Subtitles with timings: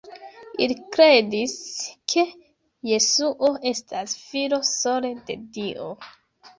[0.65, 1.53] Ili kredis,
[2.15, 2.25] ke
[2.91, 5.97] Jesuo estas Filo sole de Dio.